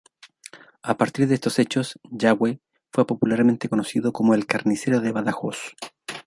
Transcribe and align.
A 0.81 0.97
partir 0.97 1.27
de 1.27 1.35
estos 1.35 1.59
hechos, 1.59 1.99
Yagüe 2.09 2.59
fue 2.91 3.05
popularmente 3.05 3.69
conocido 3.69 4.11
como 4.11 4.33
"el 4.33 4.47
carnicero 4.47 4.99
de 4.99 5.11
Badajoz". 5.11 5.75